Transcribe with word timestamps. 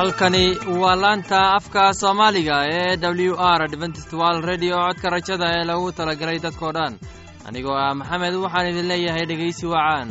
halkani 0.00 0.44
waa 0.82 0.96
laanta 1.02 1.38
afka 1.58 1.82
soomaaliga 2.00 2.56
ee 2.78 2.92
w 3.28 3.34
r 3.58 3.62
dventstwal 3.72 4.36
redio 4.50 4.76
codka 4.86 5.08
rajada 5.14 5.46
ee 5.56 5.64
lagu 5.70 5.88
talagalay 5.98 6.38
dadkoo 6.46 6.72
dhan. 6.78 6.92
Anigoo 7.48 7.76
ah 7.84 7.94
maxamed 8.00 8.34
waxaan 8.44 8.70
idin 8.70 8.88
leeyahay 8.92 9.24
dhegaysi 9.30 9.64
wacaan 9.72 10.08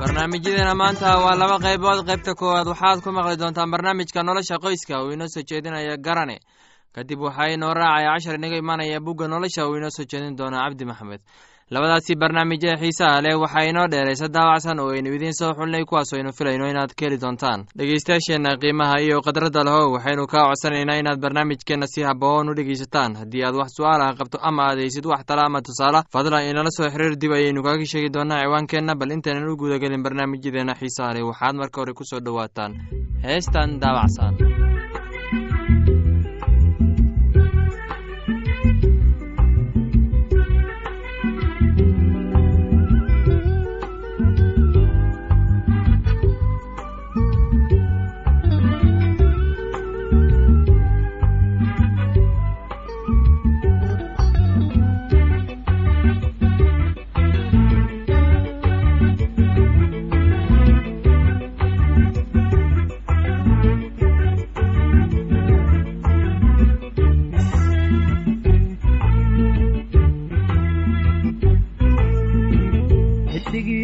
barnaamijyadeena 0.00 0.74
maanta 0.74 1.16
waa 1.24 1.34
laba 1.40 1.58
qaybood. 1.64 1.98
Qaybta 2.08 2.34
koowaad 2.34 2.66
waxaad 2.72 3.00
ku 3.04 3.10
maqli 3.12 3.36
doontaan 3.40 3.70
barnaamijka 3.70 4.22
nolosha 4.22 4.58
qoyska. 4.64 5.02
Uu 5.04 5.10
inoo 5.12 5.28
soo 5.28 5.42
jeedinaya 5.50 5.96
garane 5.96 6.36
kadib 6.94 7.20
waxaa 7.26 7.48
inoo 7.54 7.74
raacaya 7.74 8.12
cashar 8.14 8.34
inaga 8.38 8.56
imaanaya 8.62 9.00
bugga 9.00 9.28
nolosha 9.28 9.66
uu 9.68 9.76
inoo 9.78 9.90
soo 9.96 10.04
jeedin 10.10 10.36
doonaa 10.36 10.64
cabdi 10.68 10.84
maxamed. 10.84 11.20
Labadaasi 11.70 12.16
barnaamij 12.18 12.64
ee 12.66 12.76
xiisaha 12.82 13.20
leh 13.22 13.34
waxaa 13.42 13.62
inoo 13.70 13.86
dheeraysa 13.92 14.26
daawacsan 14.28 14.80
oo 14.82 14.90
aynu 14.90 15.14
idiin 15.14 15.32
soo 15.38 15.52
xulnay 15.54 15.84
kuwaas 15.86 16.10
aynu 16.16 16.32
filayno 16.38 16.66
inaad 16.66 16.90
ka 16.98 17.04
heli 17.06 17.18
doontaan. 17.22 17.60
Dhegeystayaasheenna 17.78 18.56
qiimaha 18.62 18.96
iyo 19.06 19.20
khadradda 19.22 19.62
lehow 19.64 19.92
waxaynu 19.94 20.26
kaa 20.26 20.44
codsanaynaa 20.50 20.98
inaad 20.98 21.20
barnaamijkeenna 21.22 21.86
si 21.86 22.02
haboon 22.02 22.50
u 22.50 22.54
dhegeysataan 22.58 23.14
haddii 23.22 23.44
aad 23.46 23.54
wax 23.54 23.70
su'aalaha 23.78 24.18
qabto 24.18 24.38
ama 24.42 24.62
aad 24.66 24.78
haysid 24.82 25.06
wax 25.06 25.22
tala 25.26 25.46
ama 25.46 25.62
tusaale 25.62 26.02
fadlan 26.12 26.50
inala 26.50 26.70
soo 26.76 26.90
xiriir 26.90 27.14
dib 27.22 27.32
ayaynu 27.38 27.62
kaaga 27.62 27.86
sheegi 27.86 28.10
doonaa 28.14 28.42
ciwaankeenna 28.42 28.94
bal 28.98 29.10
intaynan 29.14 29.46
u 29.48 29.56
gudagelin 29.56 30.02
barnaamijyadeena 30.02 30.74
xiisaha 30.74 31.14
leh 31.14 31.22
waxaad 31.30 31.54
marka 31.54 31.80
hore 31.80 31.92
ku 31.94 32.02
soo 32.04 32.18
dhowaataan. 32.20 32.72
Heestan 33.22 33.78
daawacsan 33.78 34.34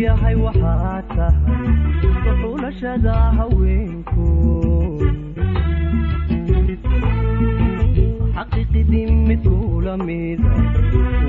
yahay 0.05 0.37
waxaa 0.45 1.01
tahay 1.17 1.67
xuxulashada 2.25 3.17
haweenku. 3.39 4.27
Xaqiiqidii 8.37 9.07
mid 9.29 9.43
kula 9.49 9.95
mida 10.07 10.53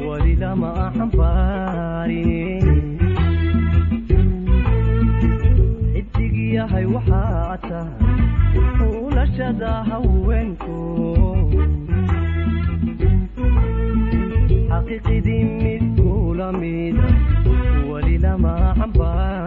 weli 0.08 0.34
lama 0.42 0.72
xambaarin 0.98 2.66
xidig 5.94 6.36
yahay 6.58 6.86
waxaa 6.96 7.56
tahay 7.70 8.12
xuulashada 8.78 9.72
haweenku. 9.90 10.78
Xaqiiqidii 14.70 15.44
mid 15.64 15.84
kula 16.00 16.48
mida 16.62 17.08
lama 18.24 18.54
xambaarin 18.80 19.47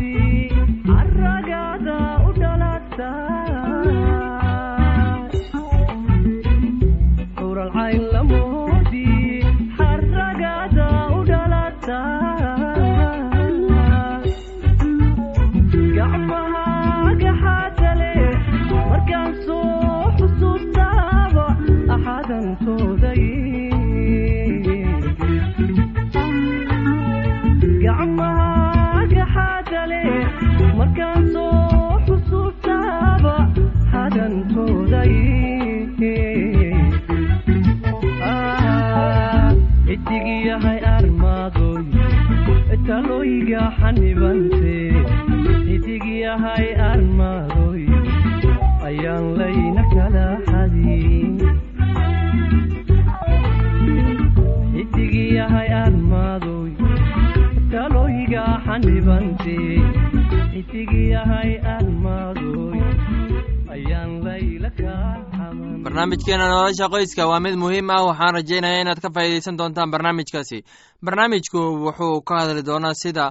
talooyiga 43.41 43.73
xanibante 43.81 44.77
xidig 45.65 46.05
yahay 46.23 46.67
armaadoy 46.89 47.81
ayaan 48.87 49.25
layna 49.39 49.83
kala 49.93 50.25
xadin 50.49 51.41
xidig 54.73 55.13
yahay 55.37 55.69
armaadoy 55.83 56.71
talooyiga 57.73 58.45
xanibante 58.65 59.57
xidig 60.53 60.91
barnaamijkeena 65.91 66.47
nolosha 66.49 66.87
qoyska 66.93 67.27
waa 67.27 67.39
mid 67.45 67.55
muhiim 67.63 67.89
ah 67.91 68.05
waxaan 68.09 68.33
rajaynayaa 68.37 68.81
inaad 68.83 68.99
ka 69.03 69.09
faa'iidaysan 69.15 69.57
doontaan 69.59 69.91
barnaamijkaasi. 69.91 70.57
Barnaamijku 71.05 71.59
wuxuu 71.85 72.21
ka 72.27 72.35
hadli 72.39 72.63
doonaa 72.69 72.93
sida 73.03 73.25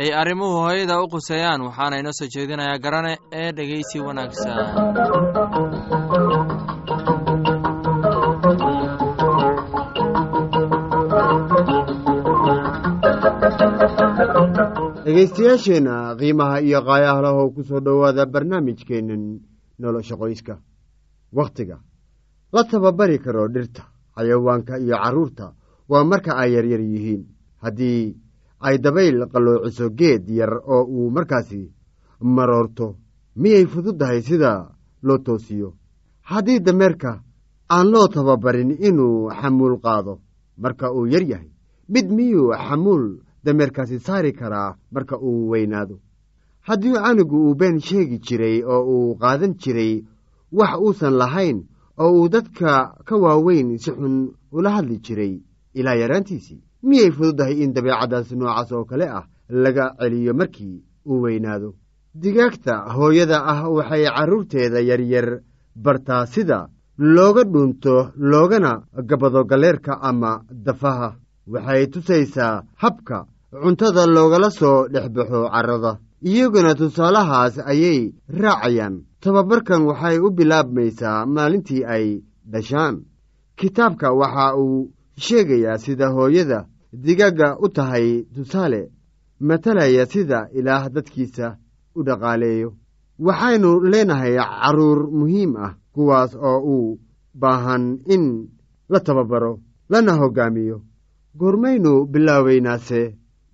ay 0.00 0.10
arrimuhu 0.20 0.56
hooyada 0.66 1.00
u 1.02 1.08
quseeyaan 1.14 1.64
waxaana 1.68 1.96
inoo 2.00 2.12
soo 2.18 2.28
jeedinayaa 2.34 2.82
garane 2.84 3.12
ee 3.40 3.50
dhegeysi 3.56 3.98
wanaagsan. 4.06 4.56
Dhegaystayaasheenna 15.04 15.94
qiimaha 16.18 16.56
iyo 16.66 16.80
qaayahlahow 16.88 17.50
ku 17.54 17.62
soo 17.68 17.80
dhowaada 17.80 18.26
barnaamijkeennan 18.26 19.22
nolosha 19.78 20.16
qoyska. 20.16 20.54
Wakhtiga 21.38 21.76
la 22.52 22.64
tababari 22.64 23.18
karo 23.18 23.48
dhirta 23.48 23.82
xayawaanka 24.16 24.78
iyo 24.78 24.96
carruurta 25.02 25.46
waa 25.88 26.04
marka 26.04 26.36
ay 26.36 26.52
yaryar 26.54 26.80
yihiin. 26.80 27.22
Haddii 27.62 28.16
ay 28.60 28.78
dabayl 28.78 29.26
qalloociso 29.32 29.90
geed 29.98 30.28
yar 30.28 30.52
oo 30.74 30.84
uu 30.84 31.10
markaasi 31.10 31.72
maroorto 32.20 32.96
miyay 33.36 33.66
fududdahay 33.66 34.20
sida 34.22 34.52
loo 35.02 35.18
toosiyo? 35.18 35.74
Haddii 36.22 36.60
dameerka 36.60 37.22
aan 37.70 37.90
loo 37.90 38.08
tababarin 38.08 38.70
inuu 38.88 39.30
xamuul 39.30 39.80
qaado 39.80 40.20
marka 40.58 40.92
uu 40.92 41.06
yar 41.06 41.22
yahay 41.22 41.50
mid 41.88 42.06
miyuu 42.10 42.52
xamuul 42.68 43.04
dameerkaasi 43.44 43.98
saari 43.98 44.32
karaa 44.32 44.76
marka 44.92 45.16
uu 45.18 45.48
weynaado? 45.50 45.96
Haddii 46.60 46.92
canugu 46.94 47.36
uu 47.48 47.54
been 47.54 47.80
sheegi 47.80 48.18
jiray 48.18 48.62
oo 48.64 48.82
uu 48.94 49.16
qaadan 49.18 49.54
jiray 49.58 50.04
wax 50.52 50.72
uusan 50.80 51.14
lahayn 51.20 51.58
oo 52.02 52.12
uu 52.20 52.28
dadka 52.34 52.72
ka 53.06 53.14
waaweyn 53.24 53.78
si 53.82 53.90
xun 53.90 54.16
ula 54.56 54.70
hadli 54.76 54.96
jiray. 55.06 55.34
Ilaa 55.78 55.94
yaraantiisii 56.02 56.60
miyay 56.88 57.10
fududdahay 57.16 57.56
in 57.64 57.72
dabeecaddaas 57.74 58.30
noocaas 58.38 58.70
oo 58.72 58.84
kale 58.90 59.06
ah 59.18 59.24
laga 59.62 59.84
celiyo 60.00 60.32
markii 60.40 60.82
uu 61.10 61.20
weynaado? 61.24 61.68
Digaagta 62.22 62.74
hooyada 62.94 63.38
ah 63.52 63.60
waxay 63.76 64.04
carruurteeda 64.16 64.80
yaryar 64.90 65.28
bartaa 65.84 66.26
sida 66.26 66.58
looga 66.98 67.42
dhuunto 67.52 67.94
loogana 68.30 68.72
gabado 69.08 69.44
galeerka 69.50 69.92
ama 70.08 70.32
dafaha. 70.66 71.10
Waxay 71.52 71.86
tusaysaa 71.92 72.62
habka 72.82 73.18
cuntada 73.62 74.02
loogala 74.06 74.50
soo 74.50 74.88
dhex 74.92 75.08
baxo 75.16 75.40
carrada. 75.54 75.92
Iyaguna 76.30 76.74
tusaalahaas 76.74 77.54
ayay 77.70 78.12
raacayaan 78.40 78.94
tababarkan 79.22 79.82
waxay 79.88 80.16
u 80.26 80.30
bilaabmaysaa 80.36 81.26
maalintii 81.34 81.84
ay 81.94 82.06
dhashaan. 82.52 82.94
Kitaabka 83.58 84.08
waxa 84.20 84.46
uu 84.62 84.90
sheegayaa 85.24 85.78
sida 85.84 86.06
hooyada 86.14 86.66
digaagga 87.04 87.48
u 87.64 87.68
tahay 87.76 88.08
tusaale 88.34 88.82
matalaya 89.48 90.06
sida 90.12 90.38
ilaah 90.58 90.84
dadkiisa 90.94 91.46
u 91.98 92.00
dhaqaaleeyo. 92.06 92.70
Waxaynu 93.26 93.70
leenahay 93.90 94.34
carruur 94.36 95.00
muhiim 95.18 95.52
ah 95.56 95.72
kuwaas 95.94 96.32
oo 96.34 96.58
u 96.74 96.98
baahan 97.40 97.84
in 98.14 98.24
la 98.92 98.98
tababaro 99.06 99.60
lana 99.90 100.12
hoggaamiyo 100.20 100.78
goormaynu 101.38 101.92
bilaabaynaase 102.12 103.00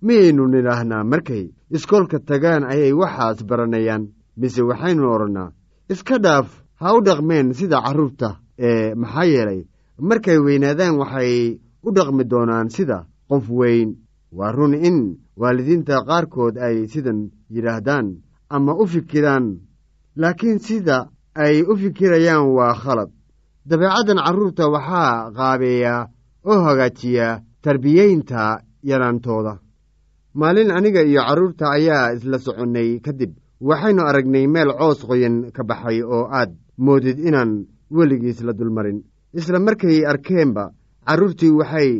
miyaynu 0.05 0.43
nidhaahnaa 0.53 1.03
markay 1.11 1.43
iskoolka 1.75 2.19
tagaan 2.19 2.63
ayay 2.71 2.93
waxaas 3.01 3.45
baranayaan 3.49 4.03
mise 4.39 4.61
waxaynu 4.69 5.03
odhannaa 5.15 5.51
iska 5.89 6.17
dhaaf 6.25 6.47
ha 6.79 6.93
u 6.97 7.01
dhaqmeen 7.07 7.53
sida 7.59 7.77
carruurta 7.85 8.29
ee 8.67 8.93
maxaa 9.01 9.25
yeelay 9.33 9.61
markay 10.09 10.37
weynaadaan 10.45 10.95
waxay 11.01 11.59
u 11.87 11.89
dhaqmi 11.97 12.23
doonaan 12.31 12.67
sida 12.75 12.97
qof 13.29 13.45
weyn. 13.59 13.89
Waa 14.37 14.51
run 14.51 14.73
in 14.73 14.97
waalidiinta 15.41 15.95
qaarkood 16.09 16.55
ay 16.67 16.87
sidan 16.91 17.19
yidhaahdaan 17.53 18.07
ama 18.55 18.73
u 18.81 18.85
fikiraan 18.93 19.45
laakiin 20.21 20.59
sida 20.67 20.97
ay 21.43 21.55
u 21.71 21.73
fikirayaan 21.81 22.45
waa 22.57 22.73
khalad. 22.81 23.09
Dabeecaddan 23.69 24.19
carruurta 24.25 24.65
waxaa 24.75 25.31
qaabeeyaa 25.37 26.07
oo 26.49 26.59
hagaajiyaa 26.67 27.41
tarbiyeynta 27.63 28.41
yaraantooda. 28.89 29.53
Maalin 30.39 30.71
aniga 30.77 31.01
iyo 31.01 31.21
carruurta 31.27 31.65
ayaa 31.77 32.13
isla 32.15 32.37
soconnay 32.45 32.89
kadib 33.05 33.31
waxaynu 33.67 34.01
aragnay 34.09 34.47
meel 34.47 34.71
coos 34.79 34.99
qoyan 35.07 35.51
ka 35.55 35.63
baxay 35.69 35.99
oo 36.03 36.27
aad 36.39 36.51
moodid 36.77 37.19
inaan 37.19 37.51
weligiis 37.95 38.39
la 38.41 38.53
dulmarin. 38.53 39.03
Isla 39.33 39.59
markay 39.59 40.05
arkeenba 40.11 40.63
carruurtii 41.05 41.51
waxay 41.59 41.91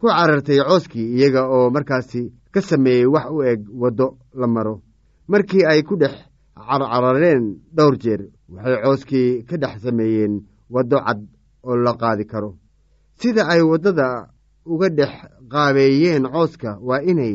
ku 0.00 0.06
carartay 0.08 0.58
cooskii 0.68 1.12
iyaga 1.16 1.42
oo 1.54 1.70
markaasi 1.74 2.32
ka 2.52 2.60
sameeyey 2.60 3.06
wax 3.14 3.26
u 3.36 3.42
eg 3.52 3.60
waddo 3.80 4.06
la 4.40 4.46
maro. 4.46 4.74
Markii 5.28 5.64
ay 5.70 5.82
ku 5.82 5.94
dhex 6.00 6.14
carcarareen 6.56 7.44
dhowr 7.76 7.94
jeer 8.02 8.22
waxay 8.48 8.76
cooskii 8.84 9.42
ka 9.48 9.56
dhex 9.62 9.74
sameeyeen 9.84 10.34
waddo 10.74 10.96
cad 11.06 11.20
oo 11.68 11.76
la 11.76 11.92
qaadi 12.00 12.24
karo. 12.26 12.50
Sida 13.20 13.42
ay 13.52 13.60
waddada 13.70 14.06
uga 14.72 14.88
dhex 14.88 15.12
qaabeeyeen 15.52 16.24
cooska 16.34 16.78
waa 16.80 17.02
inay 17.10 17.34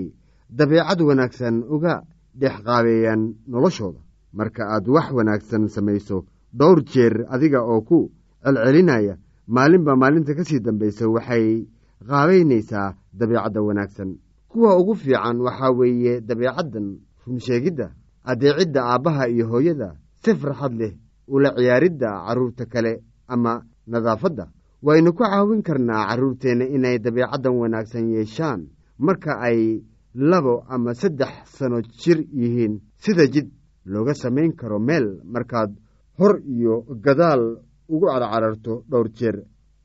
dabeecad 0.50 1.00
wanaagsan 1.07 1.55
uga 1.75 1.93
dhex 2.39 2.56
qaabeeyaan 2.65 3.22
noloshooda. 3.48 4.00
Marka 4.34 4.63
aad 4.74 4.86
wax 4.88 5.08
wanaagsan 5.17 5.67
samayso 5.75 6.25
dhowr 6.53 6.79
jeer 6.91 7.25
adiga 7.34 7.62
oo 7.63 7.82
ku 7.82 8.12
celcelinaya 8.44 9.17
maalinba 9.48 9.96
maalinta 9.96 10.36
ka 10.38 10.44
sii 10.44 10.60
dambaysa 10.60 11.10
waxay 11.10 11.67
qaabaynaysaa 12.08 12.96
dabeecadda 13.13 13.62
wanaagsan. 13.62 14.10
Kuwa 14.50 14.77
ugu 14.79 14.96
fiican 14.96 15.38
waxaa 15.41 15.72
weeye 15.72 16.22
dabeecaddan 16.22 16.88
runsheegidda 17.25 17.88
addeecidda 18.24 18.82
aabbaha 18.86 19.27
iyo 19.29 19.48
hooyada 19.51 19.89
si 20.24 20.36
farxad 20.36 20.74
leh 20.82 20.94
ula 21.27 21.50
ciyaaridda 21.56 22.10
carruurta 22.27 22.65
kale 22.65 23.03
ama 23.27 23.63
nadaafadda. 23.88 24.48
Waynu 24.84 25.13
ku 25.13 25.24
caawin 25.24 25.62
karnaa 25.67 26.08
carruurteenna 26.10 26.65
inay 26.75 26.98
dabeecaddan 27.00 27.56
wanaagsan 27.62 28.10
yeeshaan. 28.13 28.62
Marka 29.00 29.39
ay 29.48 29.84
labo 30.17 30.63
ama 30.69 30.93
saddex 30.93 31.29
sano 31.57 31.81
jir 31.81 32.19
yihiin. 32.33 32.81
Sida 32.97 33.25
jid 33.31 33.47
looga 33.86 34.13
samayn 34.13 34.51
karo 34.55 34.79
meel 34.79 35.21
markaad 35.24 35.71
hor 36.19 36.41
iyo 36.45 36.86
gadaal 37.05 37.57
ugu 37.89 38.05
carcararto 38.07 38.83
dhowr 38.89 39.09
jeer. 39.13 39.38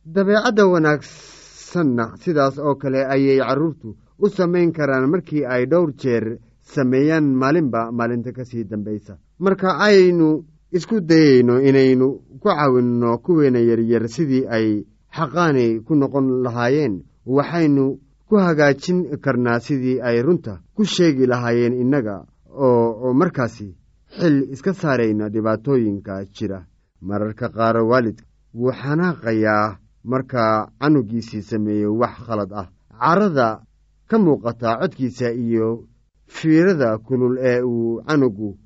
Dabeecadda 0.04 0.66
wanaagsanna 0.66 2.16
sidaas 2.22 2.58
oo 2.58 2.74
kale 2.74 3.04
ayay 3.06 3.38
carruurtu 3.38 3.96
u 4.18 4.28
samayn 4.28 4.72
karaan 4.72 5.10
markii 5.10 5.44
ay 5.46 5.66
dhowr 5.66 5.92
jeer 5.96 6.38
sameeyaan 6.62 7.24
maalinba 7.34 7.92
maalinta 7.92 8.32
ka 8.32 8.44
sii 8.44 8.64
dambaysa. 8.64 9.18
Marka 9.38 9.78
aynu 9.78 10.44
isku 10.72 11.00
dayayno 11.00 11.60
inaynu 11.60 12.08
ku 12.40 12.48
caawinno 12.48 13.18
kuweena 13.18 13.60
yaryar 13.60 14.08
sidii 14.08 14.46
ay 14.48 14.84
xaqaanay 15.16 15.80
ku 15.84 15.94
noqon 15.94 16.42
lahaayeen 16.44 17.02
waxaynu 17.26 17.98
ku 18.32 18.38
hagaajin 18.40 18.98
karnaa 19.24 19.60
sidii 19.60 20.00
ay 20.08 20.22
runta 20.26 20.52
ku 20.74 20.82
sheegi 20.84 21.26
lahaayeen 21.30 21.74
innaga 21.82 22.14
oo 22.66 23.12
markaasi 23.20 23.66
xil 24.18 24.36
iska 24.54 24.72
saarayna 24.72 25.28
dhibaatooyinka 25.28 26.14
jira. 26.34 26.58
Mararka 27.08 27.46
qaar 27.56 27.76
waalidka 27.90 28.24
wuu 28.54 28.72
xanaaqayaa 28.80 29.76
markaa 30.10 30.54
canugiisii 30.80 31.42
sameeyo 31.50 31.90
wax 32.00 32.14
khalad 32.26 32.50
ah. 32.60 32.68
Carada 33.00 33.48
ka 34.08 34.16
muuqata 34.24 34.78
codkiisa 34.80 35.28
iyo 35.44 35.68
fiirada 36.26 36.98
kulul 37.06 37.36
ee 37.50 37.60
uu 37.60 38.00
canugu 38.08 38.58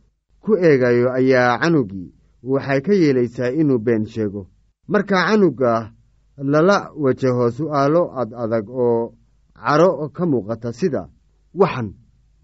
ku 0.42 0.52
eegayo 0.68 1.10
ayaa 1.18 1.58
canugii 1.58 2.14
waxay 2.42 2.80
ka 2.86 2.92
yeelaysaa 3.02 3.50
inuu 3.60 3.78
been 3.86 4.06
sheego. 4.06 4.46
Marka 4.88 5.26
canuga 5.26 5.90
lala 6.52 6.78
wajaho 7.02 7.50
su'aalo 7.50 8.02
ad 8.20 8.30
adag 8.42 8.66
oo 8.70 9.14
caro 9.64 10.08
ka 10.16 10.24
muuqata 10.26 10.72
sida 10.72 11.02
waxan 11.54 11.88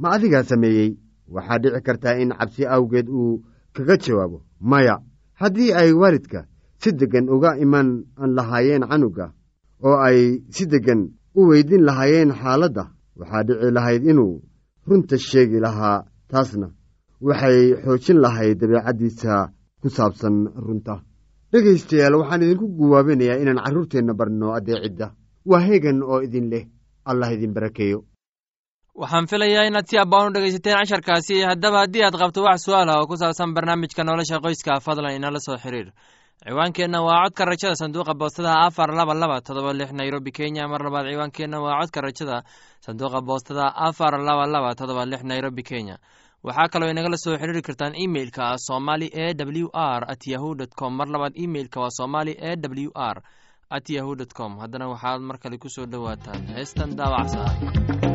ma 0.01 0.09
adigaa 0.15 0.43
sameeyey? 0.51 0.91
Waxaa 1.35 1.59
dhici 1.63 1.81
kartaa 1.87 2.17
in 2.23 2.31
cabsi 2.39 2.63
awgeed 2.75 3.09
uu 3.09 3.43
kaga 3.75 3.97
jawaabo 4.05 4.39
maya. 4.61 4.97
Haddii 5.41 5.73
ay 5.81 5.91
waalidka 5.93 6.41
si 6.81 6.91
deggan 6.93 7.27
uga 7.35 7.51
iman 7.65 7.89
lahaayeen 8.37 8.85
canuga 8.91 9.27
oo 9.87 9.97
ay 10.09 10.43
si 10.55 10.67
deggan 10.73 11.01
u 11.35 11.41
weydin 11.49 11.83
lahaayeen 11.89 12.31
xaaladda 12.41 12.85
waxaa 13.19 13.43
dhici 13.49 13.71
lahayd 13.77 14.03
inuu 14.11 14.35
runta 14.89 15.17
sheegi 15.19 15.59
lahaa 15.65 16.05
taasna. 16.31 16.69
Waxay 17.27 17.59
xoojin 17.85 18.19
lahayd 18.25 18.59
dabeecaddiisa 18.61 19.35
ku 19.81 19.89
saabsan 19.97 20.37
runta. 20.67 20.95
Dhegaystayaal 21.53 22.15
waxaan 22.21 22.43
idinku 22.45 22.67
guwaabinayaa 22.79 23.41
inaan 23.43 23.61
carruurteenna 23.65 24.15
barno 24.19 24.47
addeecidda 24.59 25.07
waa 25.51 25.61
heegan 25.67 25.99
oo 26.03 26.21
idin 26.27 26.47
leh 26.53 26.65
allah 27.05 27.33
idin 27.33 27.53
barakeeyo. 27.55 27.99
Waxaan 28.95 29.27
filayaa 29.27 29.65
inaad 29.69 29.87
si 29.89 29.99
abbaan 29.99 30.29
u 30.29 30.33
dhegaysateen 30.35 30.77
casharkaasi. 30.79 31.43
Haddaba 31.49 31.79
haddii 31.85 32.05
aad 32.05 32.17
qabto 32.23 32.43
wax 32.45 32.61
su'aala 32.67 33.01
oo 33.01 33.07
ku 33.07 33.17
saabsan 33.17 33.55
barnaamijka 33.55 34.05
nolosha 34.05 34.39
qoyska 34.45 34.81
fadlan 34.81 35.17
inala 35.17 35.41
soo 35.41 35.57
xiriir. 35.57 35.89
Ciwaankeenna 36.45 37.01
waa 37.07 37.23
codka 37.25 37.45
rajada 37.45 37.75
sanduuqa 37.81 38.15
boostada 38.15 38.53
afar 38.67 38.91
laba 38.99 39.15
laba 39.15 39.41
todoba 39.41 39.73
lix 39.73 39.93
nairobi 39.93 40.31
kenya. 40.33 40.69
Mar 40.69 40.81
labaad 40.85 41.07
ciwaankeenna 41.13 41.59
waa 41.65 41.81
codka 41.81 42.01
rajada 42.01 42.43
sanduuqa 42.85 43.21
boostada 43.29 43.73
afar 43.89 44.13
laba 44.29 44.47
laba 44.47 44.75
todoba 44.75 45.07
lix 45.07 45.23
nairobi 45.25 45.63
kenya. 45.63 45.97
Waxaa 46.45 46.69
kaloo 46.73 46.91
inagala 46.91 47.17
soo 47.17 47.39
xiriiri 47.39 47.63
kartaan 47.63 47.95
imeilka 47.95 48.59
somali 48.59 49.07
e 49.07 49.27
w 49.35 49.71
r 49.73 50.03
at 50.13 50.27
yahu 50.27 50.55
dt 50.55 50.75
com. 50.75 50.93
Mar 50.97 51.09
labaad 51.09 51.33
imeilka 51.45 51.81
waa 51.81 51.91
somali 51.91 52.33
e 52.35 52.57
w 52.57 52.91
r 52.95 53.23
at 53.73 53.89
yahu 53.89 54.13
com. 54.39 54.59
Haddana 54.61 54.87
waxaad 54.93 55.21
mar 55.29 55.37
kale 55.43 55.57
ku 55.59 55.69
soo 55.69 55.87
dhowaataan. 55.87 56.41
Heestan 56.57 56.91
daawacsa 56.97 58.12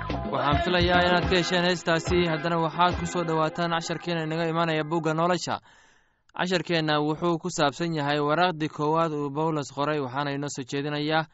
inaad 0.00 1.24
ka 1.30 1.36
hesheen 1.36 1.64
heestaasi 1.64 2.18
haddana 2.32 2.56
waxaad 2.64 2.94
ku 3.00 3.06
soo 3.06 3.24
dhowaataan 3.28 3.70
casharkeena 3.76 4.24
inaga 4.26 4.44
imanaya 4.52 4.84
bugga 4.84 5.12
nolosha 5.14 5.54
casharkeenna 6.36 6.94
wuxuu 7.06 7.38
ku 7.42 7.48
saabsan 7.50 7.94
yahay 7.94 8.20
waraaqdii 8.28 8.68
koowaad 8.76 9.12
uu 9.12 9.30
bawlos 9.30 9.68
qoray 9.76 10.00
waxaana 10.04 10.30
inoo 10.36 10.48
soo 10.56 10.64
jeedinayaa 10.70 11.24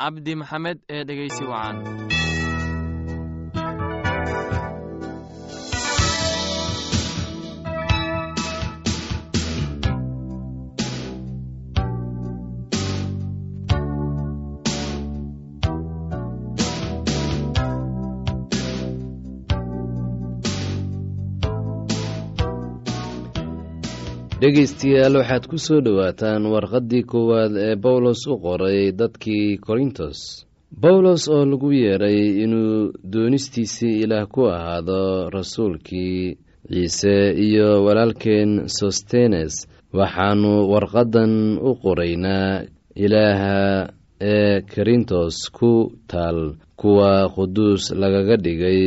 cabdi 0.00 0.32
maxamed 0.40 0.78
ee 0.94 1.04
dhegeysi 1.08 1.44
wacan 1.52 1.76
dhegaystayaal 24.42 25.14
waxaad 25.20 25.44
ku 25.50 25.56
soo 25.66 25.80
dhowaataan 25.86 26.42
warqaddii 26.54 27.04
koowaad 27.12 27.52
ee 27.66 27.76
bawlos 27.84 28.22
u 28.32 28.34
qoray 28.44 28.80
dadkii 29.00 29.48
korintos. 29.66 30.18
Bawlos 30.82 31.22
oo 31.34 31.44
lagu 31.50 31.68
yeedhay 31.82 32.18
inuu 32.44 32.90
doonistiisii 33.12 34.00
ilaah 34.04 34.26
ku 34.34 34.40
ahaado 34.56 35.30
rasuulkii 35.36 36.18
ciise 36.72 37.14
iyo 37.46 37.68
walaalkeen 37.86 38.50
sostenes 38.78 39.54
waxaannu 39.98 40.52
warqaddan 40.72 41.32
u 41.68 41.70
qoraynaa 41.84 42.50
ilaaha 43.04 43.58
ee 44.34 44.54
korintos 44.74 45.36
ku 45.56 45.72
taal 46.10 46.38
kuwa 46.80 47.12
quduus 47.34 47.82
lagaga 48.00 48.36
dhigay 48.44 48.82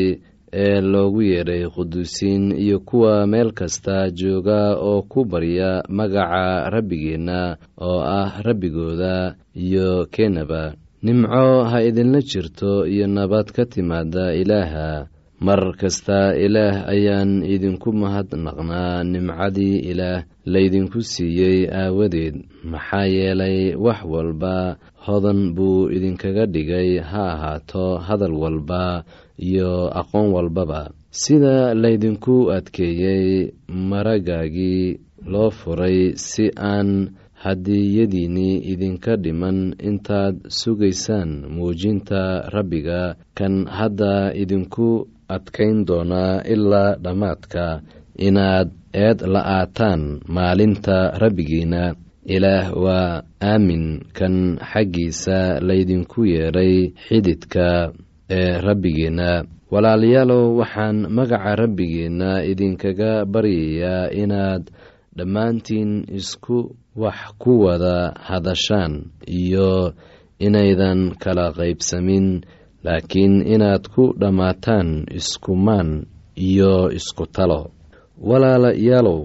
ee 0.64 0.82
loogu 0.82 1.22
yeedhay 1.22 1.64
quduusiin 1.76 2.46
iyo 2.64 2.80
kuwa 2.80 3.28
meel 3.28 3.52
kasta 3.52 4.10
jooga 4.20 4.76
oo 4.80 5.02
ku 5.12 5.26
barya 5.26 5.84
magaca 5.90 6.70
rabbigeenna 6.74 7.58
oo 7.88 8.00
ah 8.02 8.40
rabbigooda 8.46 9.36
iyo 9.56 10.06
keenaba. 10.14 10.74
Nimco 11.04 11.64
ha 11.70 11.84
idinla 11.84 12.22
jirto 12.22 12.88
iyo 12.88 13.08
nabad 13.08 13.52
ka 13.56 13.66
timaada 13.66 14.34
ilaaha. 14.34 15.08
Mar 15.46 15.76
kasta 15.78 16.32
ilaah 16.46 16.88
ayaan 16.88 17.44
idinku 17.44 17.92
mahadnaqnaa 17.94 19.04
nimcadii 19.04 19.84
ilaah 19.92 20.24
laydinku 20.48 21.04
siiyey 21.04 21.68
aawadeed 21.68 22.36
maxaa 22.64 23.06
yeelay 23.06 23.76
wax 23.76 24.00
walba 24.08 24.78
hodan 25.06 25.54
buu 25.56 25.90
idinkaga 25.96 26.46
dhigay 26.54 26.90
ha 27.10 27.24
ahaato 27.34 27.86
hadal 28.08 28.34
walba 28.44 29.04
iyo 29.50 29.72
aqoon 30.02 30.28
walbaba. 30.36 30.82
Sida 31.22 31.74
laydinku 31.82 32.36
adkeeyey 32.58 33.54
maragaagii 33.90 35.00
loo 35.32 35.50
furay 35.60 36.00
si 36.28 36.46
aan 36.72 36.90
hadiyadiinnii 37.44 38.56
idinka 38.74 39.14
dhiman 39.24 39.60
intaad 39.90 40.36
sugaysaan 40.60 41.32
muujinta 41.56 42.22
rabbiga 42.56 43.02
kan 43.38 43.56
hadda 43.78 44.34
idinku 44.42 44.90
adkayn 45.36 45.78
doonaa 45.88 46.42
ilaa 46.54 46.96
dhammaadka 47.04 47.66
inaad 48.28 48.70
eed 49.06 49.20
la'aataan 49.34 50.02
maalinta 50.36 50.98
rabbigiina 51.24 51.84
ilaah 52.26 52.74
waa 52.74 53.22
aamin 53.42 54.02
kan 54.18 54.58
xaggiisa 54.72 55.60
laydinku 55.68 56.26
yeedhay 56.26 56.76
xididka 57.08 57.94
ee 58.30 58.58
rabbigiinna. 58.66 59.32
Walaalayaalow 59.72 60.58
waxaan 60.60 60.98
magaca 61.18 61.56
rabbigeenna 61.62 62.32
idinkaga 62.52 63.26
baryayaa 63.34 64.10
inaad 64.22 64.64
dhammaantiin 65.18 65.92
isku 66.20 66.58
wax 66.96 67.20
ku 67.42 67.52
wada 67.66 68.14
hadashaan 68.28 68.94
iyo 69.28 69.94
inaydan 70.40 71.16
kala 71.24 71.46
qaybsamin 71.58 72.28
laakiin 72.86 73.36
inaad 73.54 73.84
ku 73.94 74.04
dhammaataan 74.22 74.90
iskumaan 75.20 75.90
iyo 76.50 76.90
isku 76.98 77.26
talo. 77.36 77.62
Walaalayaalow 78.30 79.22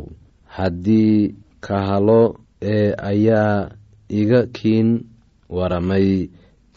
haddii 0.57 1.35
kahalo 1.61 2.23
ee 2.63 2.95
ayaa 3.11 3.71
iga 4.09 4.47
kiin 4.57 5.05
waramay 5.49 6.29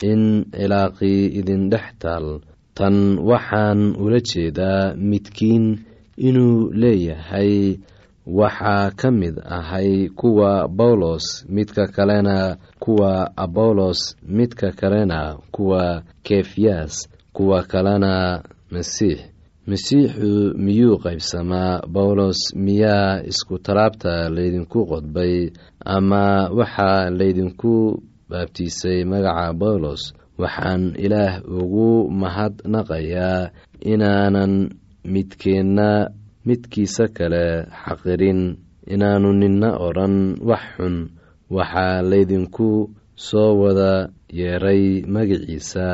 in 0.02 0.22
cilaaqii 0.52 1.26
idin 1.40 1.70
dhex 1.72 1.86
taal. 2.00 2.40
Tan 2.78 3.20
waxaan 3.30 3.96
ula 4.04 4.20
jeedaa 4.30 4.94
midkiin 5.10 5.66
inuu 6.18 6.72
leeyahay. 6.82 7.78
Waxaa 8.26 8.92
ka 8.96 9.12
mid 9.12 9.36
ahay 9.58 10.10
kuwa 10.16 10.68
bawlos 10.68 11.44
midka 11.50 11.88
kalena 11.96 12.56
kuwa 12.80 13.32
abolos 13.38 14.16
midka 14.24 14.72
kalena 14.72 15.38
kuwa 15.52 16.04
kefyas 16.24 17.10
kuwa 17.34 17.64
kalena 17.64 18.44
masiix 18.72 19.20
masiixu 19.68 20.54
miyuu 20.60 20.98
qaybsamaa? 21.04 21.82
Bawlos 21.88 22.40
miyaa 22.66 23.24
isku 23.32 23.56
talaabta 23.66 24.30
laydinku 24.36 24.80
qodbay? 24.92 25.36
Ama 25.96 26.50
waxaa 26.58 27.10
laydinku 27.20 28.04
baabtiisay 28.30 29.00
magaca 29.12 29.54
bawlos? 29.62 30.04
Waxaan 30.42 30.84
ilaah 31.06 31.40
ugu 31.60 32.10
mahadnaqayaa 32.22 33.52
inaanan 33.92 34.54
midkeenna 35.14 35.90
midkiisa 36.48 37.06
kale 37.18 37.46
xaqirin. 37.84 38.42
Inaanu 38.94 39.30
ninna 39.42 39.70
odhan 39.88 40.16
wax 40.50 40.64
xun. 40.76 40.96
Waxaa 41.56 42.02
laydinku 42.12 42.70
soo 43.16 43.52
wada 43.62 44.10
yeeray 44.40 44.84
magaciisa 45.14 45.86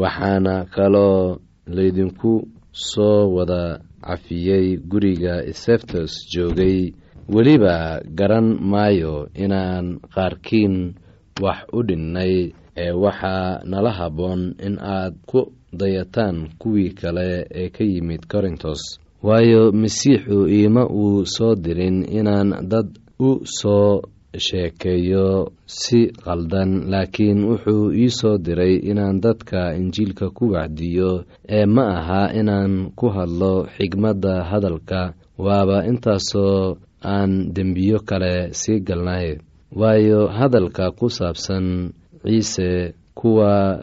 waxaana 0.00 0.54
kaloo 0.74 1.38
laydinku 1.76 2.32
soo 2.74 3.30
wada 3.34 3.80
cafiyey 4.02 4.76
guriga 4.90 5.42
seftos 5.54 6.12
joogay. 6.32 6.92
Weliba 7.28 8.02
garan 8.04 8.58
maayo 8.60 9.28
inaan 9.34 10.00
qaarkiin 10.14 10.94
wax 11.40 11.58
u 11.72 11.82
dhinnay 11.82 12.52
ee 12.76 12.92
waxaa 12.92 13.62
nala 13.64 13.90
habboon 13.98 14.54
in 14.66 14.76
aad 14.78 15.14
ku 15.26 15.40
dayataan 15.72 16.48
kuwii 16.58 16.90
kale 17.00 17.46
ee 17.54 17.68
ka 17.70 17.84
yimid 17.84 18.26
korintos. 18.28 19.00
Waayo 19.22 19.72
masiixu 19.72 20.48
iima 20.48 20.84
uu 20.90 21.24
soo 21.26 21.54
dirin 21.54 22.04
inaan 22.18 22.68
dad 22.68 22.88
u 23.18 23.40
soo 23.44 24.02
sheekeeyo 24.38 25.52
si 25.66 26.00
qaldan 26.24 26.70
laakiin 26.92 27.44
wuxuu 27.48 27.92
ii 27.92 28.10
soo 28.18 28.38
diray 28.38 28.74
inaan 28.90 29.20
dadka 29.20 29.74
injiilka 29.80 30.30
ku 30.30 30.44
wacdiyo 30.54 31.24
ee 31.48 31.66
ma 31.66 31.84
aha 31.98 32.22
inaan 32.40 32.90
ku 32.98 33.06
hadlo 33.16 33.66
xigmadda 33.76 34.44
hadalka. 34.50 35.14
Waaba 35.38 35.82
intaasoo 35.90 36.76
aan 37.02 37.50
dembiyo 37.54 37.98
kale 38.08 38.34
sii 38.60 38.80
galnay. 38.86 39.38
Waayo 39.80 40.26
hadalka 40.30 40.90
ku 40.98 41.10
saabsan 41.10 41.90
ciise 42.22 42.94
kuwa 43.14 43.82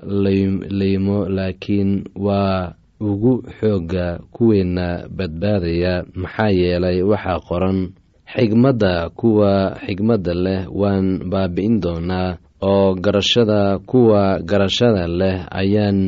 laymo 0.79 1.27
laakiin 1.29 2.03
waa 2.15 2.73
ugu 3.01 3.43
xoogga 3.59 4.19
kuweenna 4.31 5.07
badbaadaya. 5.17 6.05
Maxaa 6.15 6.49
yeelay 6.59 7.01
waxaa 7.03 7.39
qoran 7.47 7.79
xigmadda 8.35 9.09
kuwa 9.19 9.51
xigmadda 9.85 10.33
leh 10.45 10.61
waan 10.79 11.07
baabi'in 11.31 11.79
doonaa 11.83 12.37
oo 12.61 12.93
garashada 13.03 13.79
kuwa 13.89 14.39
garashada 14.49 15.07
leh 15.07 15.37
ayaan 15.61 15.99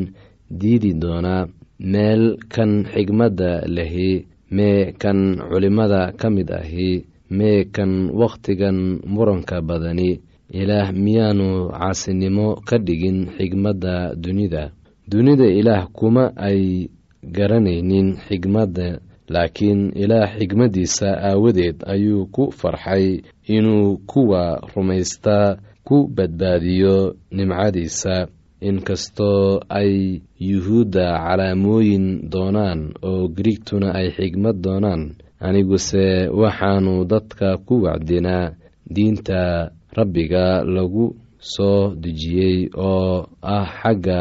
diidi 0.60 0.94
doonaa. 0.94 1.48
Meel 1.92 2.38
kan 2.54 2.72
xigmadda 2.94 3.52
lehi 3.76 4.12
mee 4.56 4.94
kan 5.02 5.20
culimmada 5.50 6.02
ka 6.20 6.30
mid 6.30 6.50
ahi 6.52 7.04
mee 7.38 7.66
kan 7.76 7.92
wakhtigan 8.20 8.78
muranka 9.14 9.62
badani. 9.62 10.12
Ilaah 10.54 10.94
miyaanu 10.94 11.48
caasinimo 11.74 12.62
ka 12.68 12.78
dhigin 12.78 13.20
xigmadda 13.38 14.14
dunida. 14.16 14.72
Dunida 15.10 15.44
ilaah 15.60 15.90
kuma 15.98 16.32
ay 16.38 16.88
garanaynin 17.36 18.16
xigmadda 18.28 18.88
laakiin 19.30 19.92
ilaah 19.96 20.30
xigmaddiisa 20.40 21.08
aawadeed 21.30 21.78
ayuu 21.94 22.26
ku 22.36 22.52
farxay 22.52 23.22
inuu 23.48 23.98
kuwa 24.12 24.62
rumaystaa 24.76 25.58
ku 25.84 26.08
badbaadiyo 26.16 27.16
nimcadiisa. 27.32 28.28
Inkastoo 28.64 29.60
ay 29.70 30.22
yuhuudda 30.40 31.06
calaamooyin 31.20 32.30
doonaan 32.32 32.96
oo 33.04 33.28
griigtuna 33.28 33.92
ay 34.00 34.08
xigmad 34.16 34.56
doonaan 34.64 35.16
aniguse 35.40 36.32
waxaanu 36.32 37.04
dadka 37.06 37.58
ku 37.68 37.84
wacdinaa 37.84 38.56
diinta 38.96 39.72
rabbiga 39.98 40.64
lagu 40.64 41.16
soo 41.40 41.92
dejiyey 42.04 42.70
oo 42.80 43.28
ah 43.42 43.68
xagga 43.82 44.20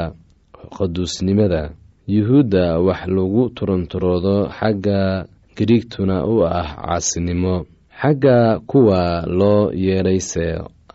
qaduusnimada 0.76 1.62
yuhuudda 2.06 2.78
wax 2.86 3.06
lagu 3.06 3.48
turunturoodo 3.56 4.48
xagga 4.58 5.26
griigtuna 5.56 6.26
u 6.26 6.42
ah 6.44 6.68
caasinimo. 6.76 7.66
Xagga 8.00 8.58
kuwa 8.66 9.22
loo 9.26 9.70
yeedhayse 9.74 10.46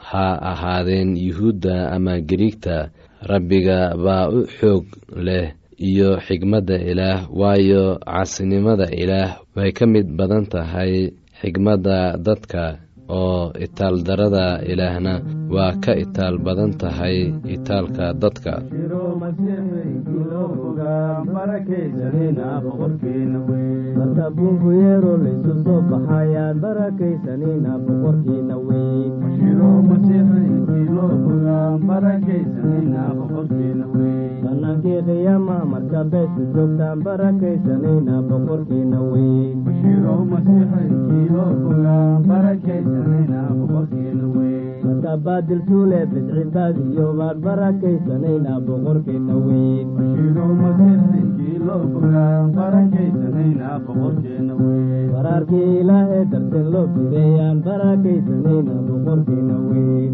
ha 0.10 0.26
ahaadeen 0.52 1.16
yuhuudda 1.18 1.92
ama 1.92 2.20
griigta 2.20 2.90
rabbiga 3.22 3.96
baa 4.06 4.28
u 4.30 4.40
xoog 4.58 4.86
leh 5.26 5.54
iyo 5.80 6.18
xigmadda 6.26 6.76
ilaah 6.92 7.20
waayo 7.40 8.00
caasinimada 8.06 8.88
ilaah 8.92 9.32
way 9.56 9.72
ka 9.72 9.86
mid 9.88 10.08
badan 10.18 10.46
tahay 10.46 11.12
xigmadda 11.42 12.18
dadka 12.18 12.64
oo 13.10 13.52
itaaldarada 13.66 14.46
ilaahna 14.72 15.14
waa 15.56 15.74
ka 15.84 15.94
itaal 16.04 16.36
badan 16.46 16.72
tahay 16.82 17.18
itaalka 17.56 18.06
dadka 18.24 18.54
baadil 45.26 45.62
suule 45.68 46.00
bidcibaadiyo 46.12 47.06
baan 47.20 47.38
barakaysanayna 47.46 48.52
boqorkiina 48.68 49.36
weyn 49.46 49.88
baraarkii 55.14 55.80
ilaahee 55.82 56.24
darteen 56.32 56.68
loo 56.74 56.86
fideeyaan 56.96 57.58
barakaysanayna 57.68 58.76
boqorkiina 58.88 59.58
weyn 59.70 60.14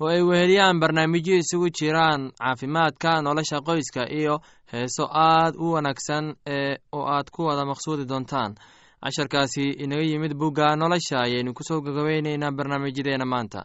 oo 0.00 0.08
ay 0.12 0.22
weheliyaan 0.22 0.80
barnaamijyo 0.80 1.34
isugu 1.42 1.68
jiraan 1.78 2.22
caafimaadka 2.40 3.22
nolosha 3.26 3.58
qoyska 3.68 4.02
iyo 4.18 4.34
heeso 4.72 5.04
aad 5.12 5.54
u 5.58 5.72
wanaagsan 5.74 6.24
ee 6.56 6.76
oo 6.92 7.04
aad 7.14 7.28
ku 7.34 7.42
wada 7.48 7.64
maqsuudi 7.70 8.04
doontaan. 8.10 8.54
Casharkaasi 9.06 9.62
inaga 9.84 10.02
yimid 10.02 10.34
bugga 10.34 10.76
nolosha 10.76 11.16
ayaynu 11.26 11.54
ku 11.54 11.62
soo 11.68 11.80
gagabeyneynaa 11.80 12.50
barnaamijyadeena 12.58 13.24
maanta. 13.24 13.60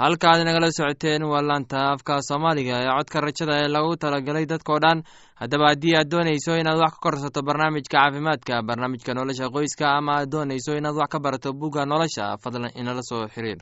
Halka 0.00 0.26
aad 0.30 0.42
nagala 0.46 0.68
socoteen 0.72 1.22
waa 1.30 1.42
laanta 1.48 1.78
afka 1.92 2.18
soomaaliga 2.28 2.74
ee 2.82 2.90
codka 2.98 3.20
rajada 3.20 3.54
ee 3.62 3.68
lagu 3.74 3.96
talagalay 4.02 4.46
dadkao 4.52 4.78
dhan. 4.84 4.98
Haddaba 5.40 5.68
haddii 5.70 5.94
aad 5.96 6.08
doonayso 6.12 6.52
inaad 6.60 6.78
wax 6.82 6.92
ka 6.94 7.00
korsato 7.04 7.40
barnaamijka 7.48 7.94
caafimaadka 7.98 8.62
barnaamijka 8.68 9.14
nolosha 9.14 9.46
qoyska 9.54 9.86
ama 9.98 10.12
aad 10.18 10.28
doonayso 10.32 10.72
inaad 10.80 10.96
wax 11.00 11.08
ka 11.12 11.18
barato 11.24 11.52
bugga 11.52 11.86
nolosha 11.86 12.36
fadlan 12.42 12.72
inala 12.80 13.02
soo 13.10 13.28
xiriir 13.34 13.60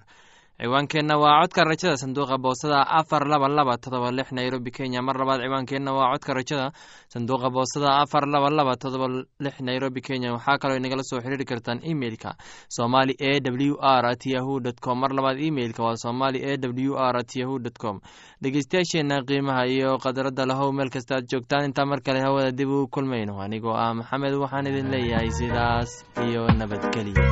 ciwaankeenna 0.61 1.15
waa 1.19 1.41
codka 1.43 1.65
rajada 1.65 1.97
sanduuqa 1.97 2.37
boosada 2.39 2.83
afar 2.99 3.23
laba 3.29 3.49
laba 3.49 3.77
todoba 3.79 4.11
lix 4.11 4.33
nairobi 4.33 4.71
kenya. 4.71 5.03
Mar 5.03 5.15
labaad 5.17 5.41
ciwaankeenna 5.47 5.93
waa 5.95 6.11
codka 6.19 6.35
rajada 6.35 6.73
sanduuqa 7.09 7.51
boosada 7.51 7.91
afar 8.03 8.27
laba 8.27 8.51
laba 8.51 8.75
todoba 8.77 9.07
lix 9.39 9.61
nairobi 9.61 10.01
kenya. 10.01 10.33
Waxaa 10.33 10.59
kaloo 10.59 10.77
inagala 10.77 11.03
soo 11.07 11.21
xiriiri 11.21 11.45
kartaan 11.45 11.79
emeilka 11.85 12.35
somali 12.69 13.15
e 13.19 13.39
w 13.41 13.77
r 13.81 14.07
at 14.07 14.27
yahu 14.27 14.61
dt 14.61 14.81
com. 14.81 14.99
Mar 14.99 15.11
labaad 15.15 15.39
emeilka 15.39 15.83
waa 15.83 15.97
somali 15.97 16.43
e 16.43 16.59
w 16.59 16.97
r 16.99 17.17
at 17.17 17.37
yahu 17.37 17.59
dt 17.63 17.79
com. 17.79 18.01
Dhegeystayaasheena 18.43 19.23
qiimaha 19.23 19.67
iyo 19.67 19.99
qadaradda 19.99 20.43
lahow 20.47 20.73
meel 20.73 20.91
kasta 20.91 21.17
aad 21.23 21.31
joogtaan. 21.31 21.71
Intaa 21.71 21.87
mar 21.87 22.01
kale 22.03 22.19
hawada 22.21 22.51
dib 22.51 22.69
ugu 22.69 22.89
kulmayno. 22.91 23.39
Anigoo 23.41 23.79
ah 23.79 23.95
maxamed 23.95 24.35
waxaan 24.35 24.67
idin 24.67 24.91
leeyahay 24.91 25.31
sidaas 25.31 26.03
iyo 26.27 26.51
nabadgelya 26.51 27.31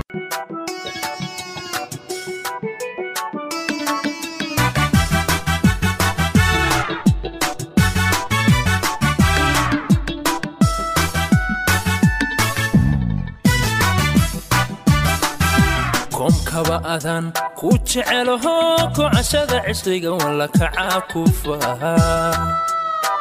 koomkaba 16.16 16.76
adaan 16.94 17.26
ku 17.58 17.68
jecelaho 17.90 18.54
kocashada 18.96 19.58
cishriga 19.66 20.10
walla 20.20 20.46
kacaa 20.58 21.00
ku 21.12 21.20
faha 21.40 21.94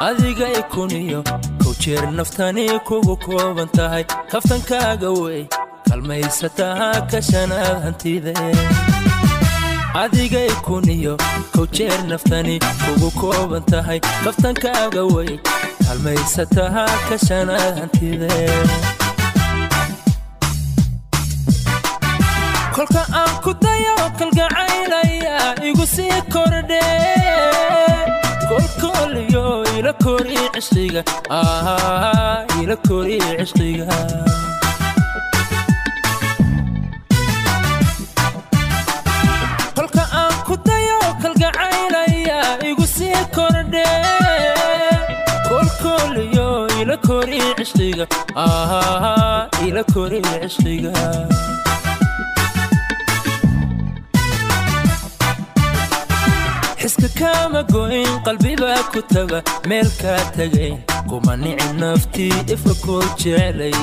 adiga 0.08 0.46
ikuniyo 0.60 1.20
kow 1.62 1.74
jeer 1.82 2.04
naftani 2.18 2.64
kugu 2.88 3.16
kooban 3.26 3.68
tahay 3.76 4.04
kaftankaaga 4.32 5.10
wey 5.22 5.42
kalmaysataa 5.88 7.06
ka 7.10 7.20
hantide. 7.84 8.34
Adiga 10.02 10.40
ikuniyo 10.52 11.16
kow 11.54 11.66
naftani 12.08 12.58
kugu 12.84 13.10
kooban 13.20 13.62
tahay 13.72 14.00
kaftankaaga 14.24 15.02
wey 15.14 15.38
kalmaysataa 15.86 16.86
ka 17.08 17.16
shanaad 17.26 17.74
hantide 17.80 18.28
kolka 22.76 23.02
aan 23.20 23.32
ku 23.44 23.52
dayo 23.64 23.94
kalgacaylaya 24.18 25.36
igu 25.68 25.84
sii 25.94 26.18
kordhe. 26.34 26.84
Kolkooliyo 28.48 29.46
ila 29.78 29.92
kori 30.04 30.36
cishqiga 30.54 31.02
ila 32.62 32.76
kori 32.88 33.16
cishqiga 33.38 33.86
kolka 39.76 40.04
aan 40.20 40.34
ku 40.48 40.54
dayo 40.68 40.98
kalgacaylaya 41.22 42.38
igu 42.70 42.84
sii 42.96 43.20
kordhe. 43.36 43.86
Kolkooliyo 45.48 46.48
ila 46.80 46.96
kori 47.06 47.40
cishqiga 47.58 48.06
ila 49.66 49.82
kori 49.94 50.18
cishqiga 50.42 50.92
xiska 56.86 57.08
kaama 57.18 57.60
goyn 57.72 58.10
qalbibaa 58.26 58.80
ku 58.92 59.00
taga 59.12 59.38
meel 59.68 59.88
kaa 60.00 60.22
tagayn 60.36 60.76
kuma 61.10 61.32
nici 61.42 61.68
naftii 61.80 62.34
ifka 62.54 62.74
kuu 62.84 63.02
jeclay 63.20 63.74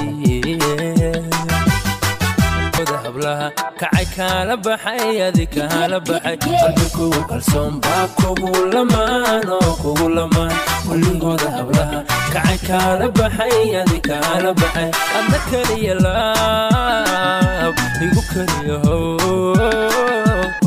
hablaha 3.04 3.48
kacay 3.80 4.06
kaala 4.16 4.56
baxay 4.66 5.16
adi 5.28 5.46
kaala 5.56 5.98
baxay 6.08 6.36
qalbi 6.44 6.86
kugu 6.96 7.22
kalsoon 7.30 7.74
baa 7.84 8.06
kugu 8.20 8.52
lamaan 8.74 9.48
oo 9.58 9.72
kugu 9.82 10.08
lamaan 10.18 10.54
kulligooda 10.88 11.50
hablaha 11.58 12.00
kacay 12.34 12.58
kaala 12.68 13.06
baxay 13.20 13.58
adi 13.82 13.98
kaala 14.10 14.50
baxay 14.62 14.90
adna 15.18 15.40
keliya 15.50 15.96
laab 16.06 17.76
igu 18.06 18.22
keliyaho 18.32 18.98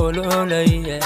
ololaya 0.04 0.98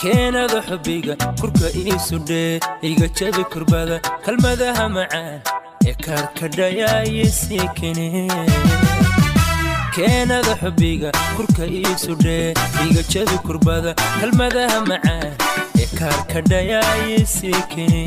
keenada 0.00 0.60
xubbiga 0.68 1.14
kurka 1.40 1.66
iisudhee 1.80 2.60
iga 2.90 3.06
jabi 3.18 3.42
kurbada 3.52 3.96
kalmadaha 4.24 4.84
macaan 4.96 5.40
ee 5.90 5.94
kaarkadhayaayisii 6.06 7.66
kene 7.78 8.06
keenada 9.96 10.54
xubbiga 10.62 11.10
kurka 11.36 11.64
iisudhee 11.78 12.54
iga 12.86 13.02
jabi 13.12 13.36
kurbada 13.46 13.92
kalmadaha 14.20 14.78
macaan 14.90 15.32
ee 15.82 15.88
kaarkadhayaayisii 15.98 17.60
kene 17.74 18.02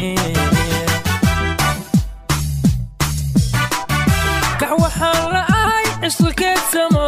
kax 4.59 4.71
waxaan 4.83 5.21
la 5.35 5.41
ahay 5.59 5.85
cisqikeedsamo 6.03 7.05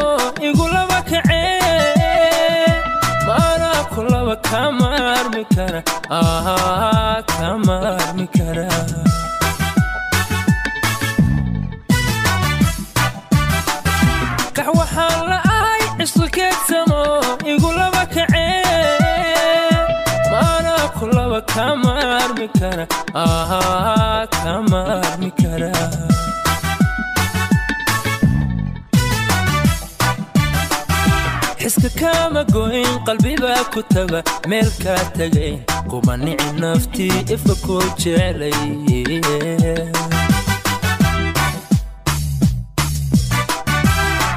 igulaba 0.50 0.98
kacee 1.10 1.25
kulaba 4.36 4.42
kama 4.50 4.90
armi 5.20 5.44
kara 5.56 5.82
kama 7.28 7.76
armi 8.00 8.28
kara? 8.28 8.68
Kax 14.56 14.68
waxaan 14.80 15.20
la 15.30 15.38
ahay 15.54 15.82
cisqikeedsamo 16.00 17.02
igulaba 17.52 18.04
kacee 18.14 18.64
maanaa 20.32 20.86
kulaba 20.98 21.40
kama 21.54 21.92
armi 22.24 22.48
kara? 22.60 22.86
Kama 24.44 24.80
armi 25.10 25.30
kara 25.42 25.72
xiska 31.76 31.90
kaama 32.00 32.44
goyn 32.54 32.88
qalbibaa 33.08 33.62
ku 33.74 33.82
taga 33.94 34.20
meel 34.50 34.70
kaa 34.84 35.04
tagayn 35.18 35.58
kuma 35.90 36.14
nici 36.26 36.50
naftii 36.62 37.18
ifka 37.36 37.56
kuu 37.66 37.84
jeclay 38.02 38.54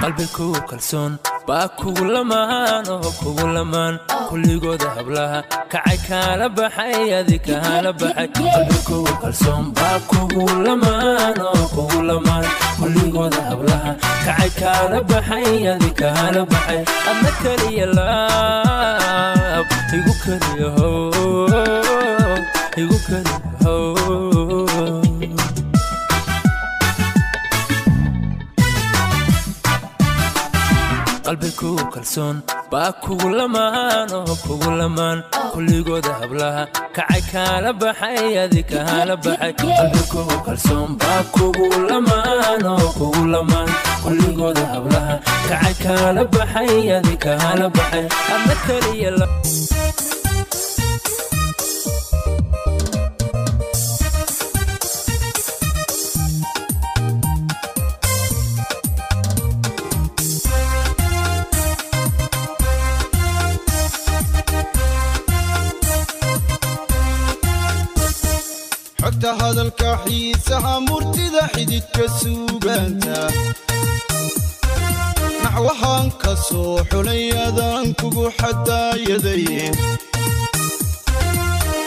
qalbi 0.08 0.26
kugu 0.36 0.60
kalsoon. 0.70 1.12
Baa 1.46 1.68
kugu 1.78 2.04
lamaan 2.14 2.84
oo 2.94 3.10
kugu 3.20 3.46
lamaan. 3.56 3.94
Kulligooda 4.28 4.88
hablaha 4.96 5.40
kacay 5.72 5.98
kaala 6.08 6.46
baxay 6.56 7.12
adi 7.18 7.36
kaala 7.46 7.90
baxay. 8.00 8.28
Qalbi 8.36 8.78
kugu 8.88 9.12
kalsoon 9.22 9.64
baa 9.76 9.98
kugu 10.10 10.42
lamaan 10.66 11.36
oo 11.48 11.64
kugu 11.74 11.98
lamaan. 12.08 12.44
Kulligooda 12.80 13.40
hablaha 13.50 13.90
kacay 14.26 14.50
kaala 14.60 14.98
baxay 15.10 15.68
adi 15.72 15.90
kaala 16.00 16.42
baxay. 16.52 16.80
Adna 17.10 17.30
keliya 17.42 17.86
laab 17.98 19.66
igu 19.96 20.12
keliyaho 20.24 20.90
igu 22.80 22.96
keliyaho 23.06 23.76
qalbi 31.28 31.50
kugu 31.60 31.84
kalsoon 31.94 32.36
baa 32.72 32.90
kugu 33.04 33.28
lamaan 33.38 34.08
oo 34.18 34.34
kugu 34.44 34.70
lamaan 34.80 35.18
kulligooda 35.52 36.12
hablaha 36.20 36.62
kacay 36.96 37.22
kaala 37.32 37.70
baxay 37.80 38.38
adi 38.44 38.62
kaala 38.72 39.14
baxay 39.24 39.52
qalbi 39.60 40.02
kugu 40.12 40.36
kalsoon 40.46 40.88
baa 41.02 41.20
kugu 41.36 41.66
lamaan 41.90 42.64
oo 42.72 42.88
kugu 42.98 43.22
lamaan 43.34 43.68
kulligooda 44.04 44.64
hablaha 44.74 45.14
kacay 45.48 45.74
kaala 45.84 46.22
baxay 46.34 46.72
adi 46.98 47.14
kaala 47.26 47.66
baxay 47.76 48.04
adna 48.34 48.54
keliya 48.66 49.10
murtida 71.38 71.48
xididka 71.54 72.04
suugaanta 72.20 73.18
naxwahaan 75.42 76.10
ka 76.22 76.32
soo 76.46 76.78
xulay 76.90 77.30
adaan 77.46 77.94
kugu 78.00 78.24
xadaayaday 78.38 79.44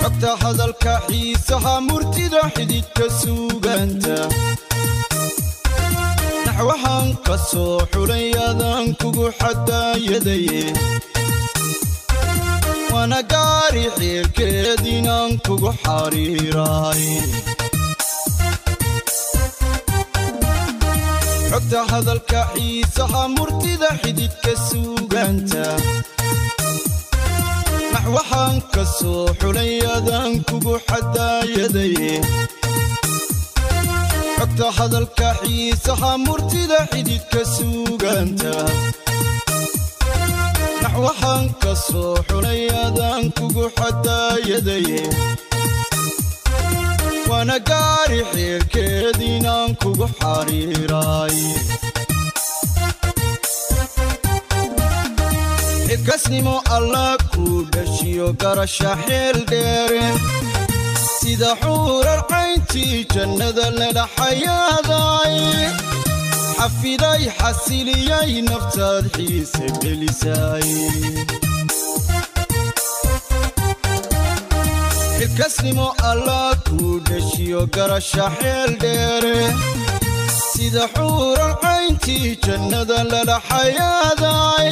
xogta 0.02 0.32
hadalka 0.42 0.94
xiisaha 1.08 1.74
murtida 1.88 2.42
xididka 2.56 3.06
suugaanta 3.20 4.18
naxwahaan 6.46 7.08
ka 7.26 7.36
soo 7.50 7.78
xulay 7.94 8.28
adaan 8.50 8.88
kugu 9.02 9.26
xadaayaday 9.40 10.48
waana 12.94 13.20
gaari 13.32 13.86
xiilkeed 13.98 14.82
inaan 14.98 15.32
kugu 15.46 15.72
xariiraay 15.84 17.04
xogta 21.62 21.84
hadalka 21.92 22.42
xiisaha 22.54 23.28
murtida 23.36 23.90
xididka 24.02 24.52
suugaanta. 24.70 25.64
Naxwahaan 27.94 28.58
ka 28.74 28.84
soo 28.98 29.28
xulay 29.40 29.74
adaan 29.96 30.34
kugu 30.48 30.76
xadaayaday. 30.88 31.96
Xogta 34.38 34.68
hadalka 34.78 35.30
xiisaha 35.42 36.12
murtida 36.26 36.80
xididka 36.92 37.42
suugaanta. 37.56 38.54
Naxwahaan 40.84 41.46
ka 41.62 41.74
soo 41.88 42.16
xulay 42.30 42.62
adaan 42.86 43.24
kugu 43.38 43.66
xadaayaday 43.78 44.88
waana 47.32 47.58
gaari 47.70 48.20
inaan 49.36 49.72
kugu 49.82 50.08
xariiraay 50.20 51.38
xilkasnimo 55.88 56.56
allah 56.78 57.10
kuu 57.34 57.60
dhashiyo 57.74 58.28
garasha 58.42 58.92
xeel 59.06 59.38
dheere. 59.52 60.06
Sida 61.20 61.52
xuurar 61.62 62.22
cayntii 62.32 63.06
jannada 63.14 63.66
ladha 63.80 64.06
xayaaday 64.18 65.36
xafiday 66.58 67.24
xasiliyay 67.40 68.32
naftaad 68.50 69.06
xiise 69.16 69.66
gelisay 69.82 70.70
xilkasnimo 75.22 75.88
allah 76.10 76.58
kuu 76.68 77.00
dhashiyo 77.08 77.62
garasha 77.76 78.26
xeel 78.38 78.72
dheere. 78.84 79.38
Sida 80.54 80.86
xuurar 80.96 81.52
cayntii 81.64 82.30
jannada 82.46 82.98
ladha 83.12 83.38
xayaaday. 83.50 84.72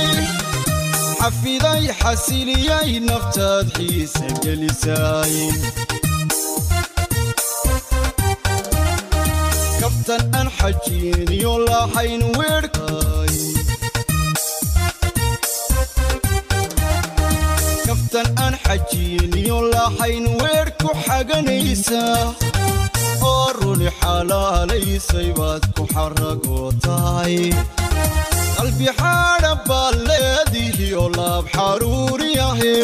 Xafiday 1.19 1.83
xasiliyay 2.01 2.89
naftaad 3.09 3.67
xiise 3.77 4.27
gelisay. 4.43 5.35
Kaftan 9.81 10.23
aan 10.39 10.49
xajiiniyo 10.57 11.53
lahayn 11.67 12.23
weerhkay 12.37 13.35
kaftan 17.89 18.27
xajiiniyo 18.69 19.57
lahayn 19.73 20.25
weerh 20.41 20.71
ku 20.81 20.89
xaganaysa 21.05 22.01
oo 23.31 23.45
runi 23.57 23.89
xalaalaysay 24.01 25.29
baad 25.39 25.63
ku 25.75 25.83
xaragootahay 25.93 27.37
qalbi 28.57 28.87
xaadha 28.99 29.51
baad 29.69 29.95
leedihiyo 30.09 31.03
laab 31.17 31.45
xaruuriyahe 31.55 32.75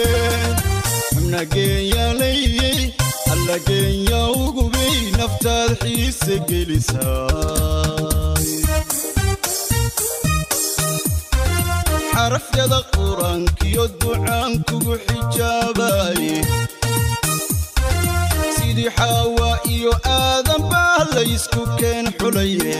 xubna 1.13 1.41
geenyalayey 1.53 2.79
ugubay 4.43 4.97
naftaad 5.19 5.71
xiise 5.83 6.35
gelisay 6.49 8.04
xarafyada 12.15 12.79
qur'aankiyo 12.95 13.83
ducaan 14.01 14.51
kugu 14.69 14.95
xijaabaye 15.07 16.35
sidii 18.57 18.91
xaawa 18.97 19.49
iyo 19.75 19.93
aadan 20.19 20.61
baa 20.71 20.99
laysku 21.15 21.61
keen 21.79 22.05
xulaye 22.19 22.77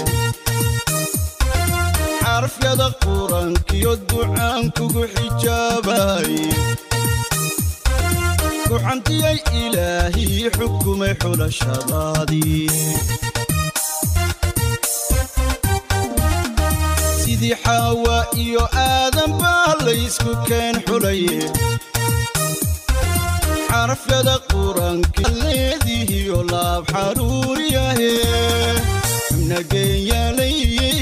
xarafyada 2.23 2.87
qur'aankiyo 3.05 3.91
ducaan 4.09 4.63
kugu 4.77 5.03
xijaabaye 5.15 6.47
kuxantiyay 8.69 9.37
ilaahii 9.63 10.49
xukumay 10.57 11.13
xulashadaadii 11.21 12.69
sidii 17.35 17.55
xaawa 17.63 18.17
iyo 18.43 18.63
aadan 18.87 19.31
baa 19.41 19.71
laysku 19.85 20.31
keen 20.47 20.75
xulaye 20.87 21.37
xarafyada 23.69 24.35
qur'aanka 24.51 25.25
leedihiyo 25.41 26.37
laab 26.51 26.83
xaruuriyahe 26.93 28.11
xubna 29.27 29.59
geenyalayey 29.71 30.99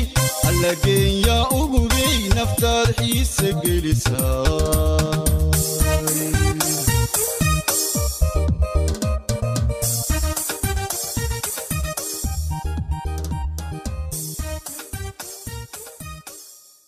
alla 0.49 0.71
geenya 0.85 1.37
ugubay 1.59 2.17
naftaad 2.37 2.89
xiise 2.99 3.49
gelisaa 3.63 5.13